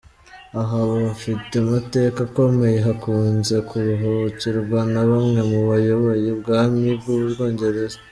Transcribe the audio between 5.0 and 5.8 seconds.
bamwe mu